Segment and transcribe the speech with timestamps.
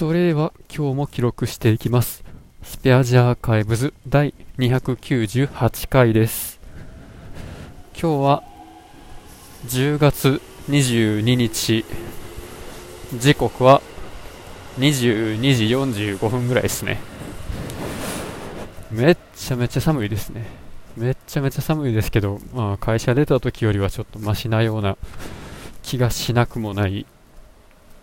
[0.00, 2.24] それでは今日も記録していきます。
[2.62, 6.58] スペアジアーカイブズ第298回です。
[7.92, 8.42] 今日は
[9.66, 10.40] 10月
[10.70, 11.84] 22日、
[13.14, 13.82] 時刻は
[14.78, 16.98] 22時45分ぐらいですね。
[18.90, 20.46] めっちゃめちゃ寒いですね。
[20.96, 24.96] めっちゃめちゃ寒いですけど、まあ、会社出た時よりはちょっとマシなような
[25.82, 27.04] 気がしなくもない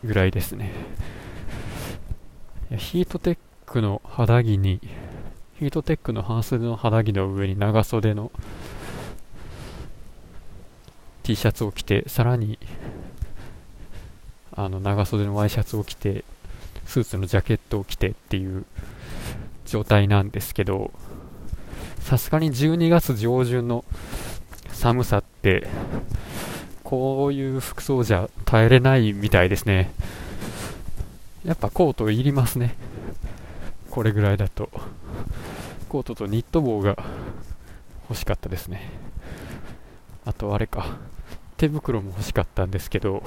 [0.04, 0.72] ぐらいですね。
[2.76, 4.82] ヒートテックの肌着に、
[5.58, 8.32] ヒートテックの半袖の肌着の上に長袖の
[11.24, 12.60] T シャツを着て、さらに
[14.52, 16.26] あの長袖のワイシャツを着て、
[16.86, 18.66] スーツのジャケットを着てっていう
[19.66, 20.92] 状態なんですけど、
[22.00, 23.86] さすがに12月上旬の
[24.74, 25.68] 寒さって、
[26.84, 29.92] こういう服装じゃ耐えれないみたいですね。
[31.48, 32.76] やっぱコートいりますね。
[33.90, 34.70] これぐらいだと。
[35.88, 36.98] コートとニット帽が
[38.10, 38.92] 欲しかったですね。
[40.26, 40.98] あとあれか。
[41.56, 43.24] 手袋も欲しかったんですけど、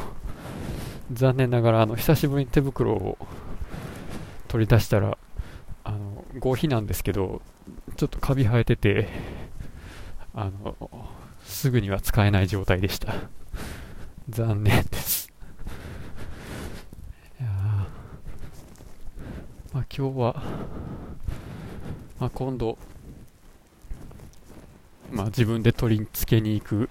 [1.11, 3.17] 残念ながらあの久しぶりに手袋を
[4.49, 5.17] 取り出したら、
[5.85, 7.41] あの合皮なんですけど、
[7.97, 9.09] ちょっとカビ生えてて、
[10.35, 10.77] あの、
[11.43, 13.15] すぐには使えない状態でした。
[14.29, 15.33] 残念です。
[17.41, 18.01] いやー
[19.73, 20.43] まあ、今日は、
[22.19, 22.77] まあ、今度、
[25.13, 26.89] まあ、自分で取り付けに行く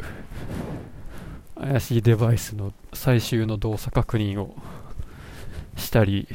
[1.60, 4.56] 怪しいデバイスの最終の動作確認を
[5.76, 6.26] したり、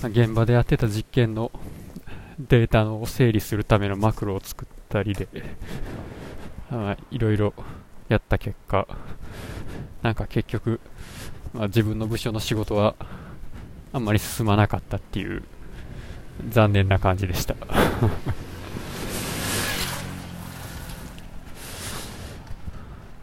[0.00, 1.50] ま現場でやってた実験の
[2.38, 5.26] データを整理するためのマクロを作ったりで、
[6.70, 7.54] まあいろいろ
[8.08, 8.86] やった結果、
[10.02, 10.78] なんか結局、
[11.52, 12.94] まあ、自分の部署の仕事は
[13.92, 15.42] あんまり進まなかったっていう
[16.48, 17.54] 残念な感じでした。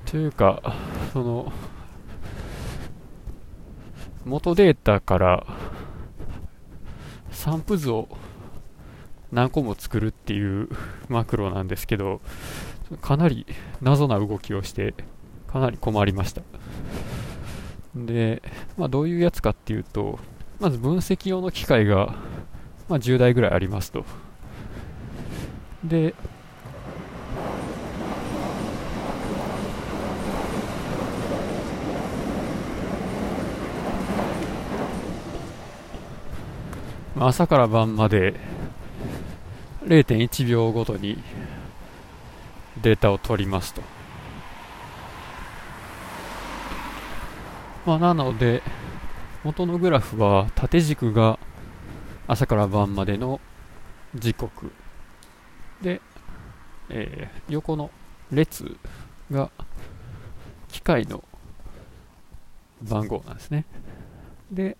[0.05, 0.61] というか、
[1.13, 1.51] その、
[4.25, 5.45] 元データから
[7.31, 8.09] 散布図を
[9.31, 10.69] 何個も作るっていう
[11.09, 12.21] マクロなんですけど、
[13.01, 13.45] かなり
[13.81, 14.93] 謎な動きをして、
[15.47, 16.41] かなり困りました。
[18.05, 18.41] で、
[18.77, 20.19] まあ、どういうやつかっていうと、
[20.59, 22.15] まず分析用の機械が、
[22.89, 24.05] まあ、10台ぐらいありますと。
[25.83, 26.13] で、
[37.19, 38.35] 朝から晩まで
[39.85, 41.17] 0.1秒ごとに
[42.81, 43.96] データを取りますと。
[47.87, 48.61] まあ、なので、
[49.45, 51.39] 元のグラフは縦軸が
[52.27, 53.39] 朝から晩までの
[54.13, 54.71] 時刻。
[55.81, 56.01] で、
[56.89, 57.89] えー横の
[58.29, 58.75] 列
[59.31, 59.49] が
[60.67, 61.23] 機械の
[62.81, 63.65] 番号なんですね。
[64.51, 64.75] で、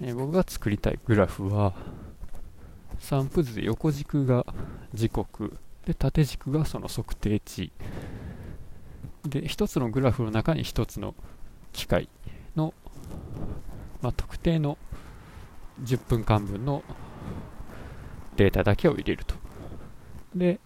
[0.00, 1.74] えー僕が作りたいグラフは
[3.00, 4.46] 散布図で横軸が
[4.94, 5.56] 時刻。
[5.86, 7.72] で縦軸がその測定値。
[9.28, 11.14] で一つのグラフの中に一つの
[11.72, 12.08] 機械
[12.56, 12.74] の、
[14.00, 14.78] まあ、特定の
[15.82, 16.82] 10分間分の
[18.36, 19.34] データだけを入れると。
[20.34, 20.60] で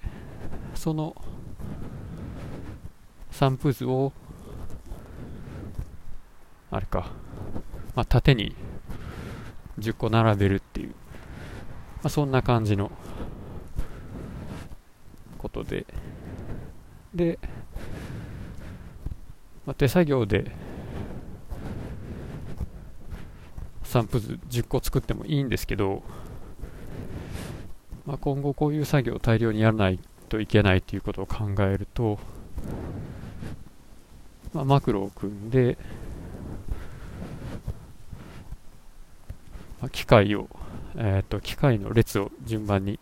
[0.74, 1.14] その
[3.30, 4.12] 散布図を
[6.70, 7.10] あれか、
[7.94, 8.54] まあ、縦に
[9.78, 10.94] 10個並べるっていう、ま
[12.04, 12.90] あ、そんな感じの
[15.38, 15.86] ことで。
[17.14, 17.38] で、
[19.66, 20.50] まあ、手作業で
[23.84, 26.02] 散布図10個作ってもいいんですけど、
[28.06, 32.18] まあ、今後こういう作業を大量にやらないといけないということを考えると、
[34.52, 35.76] まあ、マクロを組んで、
[39.80, 40.48] まあ機械を、
[40.96, 42.98] えー、と機械の列を順番に、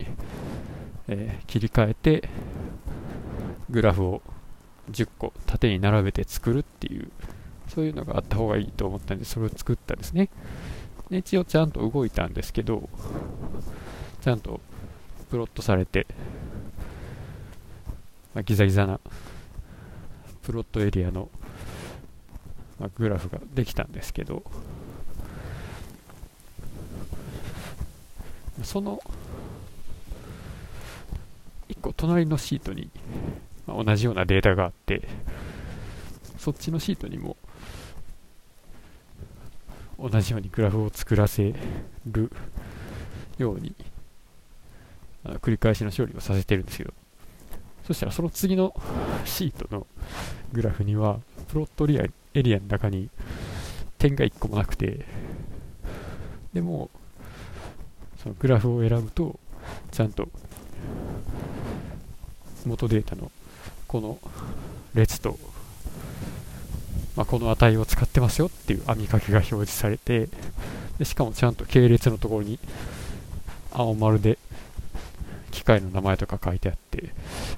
[1.09, 2.29] えー切り替えて
[3.71, 4.23] グラフを
[4.91, 7.11] 10個縦に並べて作るっていう
[7.69, 10.29] そういうのがあった方がいいと思ったんでそれを作ったんですね。
[11.11, 12.89] で一応ちゃんと動いたんですけど
[14.21, 14.61] ちゃんと
[15.31, 16.07] プロットされて、
[18.35, 19.01] まあ、ギザギザな
[20.43, 21.29] プロットエリアの、
[22.79, 24.43] まあグラフができたんですけど
[28.63, 29.01] その
[31.69, 32.91] 1個隣のシートに、
[33.71, 35.07] まあ同じようなデータがあって
[36.39, 37.37] そっちのシートにも
[39.99, 41.55] 同じようにグラフを作らせ
[42.07, 42.33] る
[43.39, 43.75] ように
[45.25, 46.95] あ繰り返しの処理をさせてるんですけど
[47.87, 48.75] そしたらその次の
[49.25, 49.87] シートの
[50.53, 53.11] グラフにはプロットリアエリアの中に
[53.99, 55.05] 点が1個もなくて
[56.53, 56.89] でも
[58.23, 59.39] そのグラフを選ぶと
[59.91, 60.29] ちゃんと
[62.65, 63.31] 元データの
[63.91, 64.19] この
[64.95, 65.37] 列と、
[67.17, 70.29] まあ、この値を使ってますよっていう網掛けが表示されて
[71.01, 72.61] でしかもちゃんと系列のところに
[73.73, 74.39] 青丸で
[75.51, 77.11] 機械の名前とか書いてあって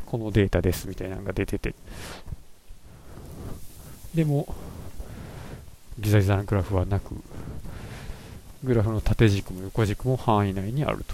[0.06, 1.74] このデータですみたいなのが出てて。
[4.14, 4.54] でも
[5.98, 7.14] ギザギザなグラフはなく
[8.64, 11.04] グラフの縦軸も横軸も範囲内にある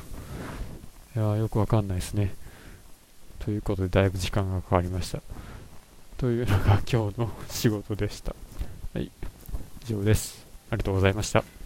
[1.14, 1.20] と。
[1.20, 2.34] いやよくわかんないですね。
[3.38, 5.20] ということでだいぶ時間がかかりました。
[6.16, 8.34] というのが今日の仕事でした。
[8.94, 9.10] はい。
[9.84, 10.46] 以上です。
[10.70, 11.57] ありがとうございました。